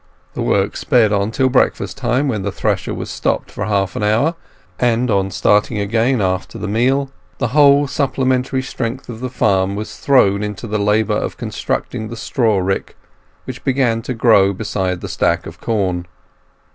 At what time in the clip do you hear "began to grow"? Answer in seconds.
13.63-14.53